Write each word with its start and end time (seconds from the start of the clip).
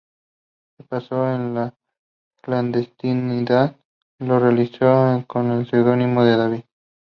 Su 0.77 0.87
paso 0.87 1.21
a 1.23 1.37
la 1.37 1.75
clandestinidad 2.41 3.75
lo 4.17 4.39
realizó 4.39 5.23
con 5.27 5.51
el 5.51 5.69
seudónimo 5.69 6.23
de 6.23 6.37
"David". 6.37 6.63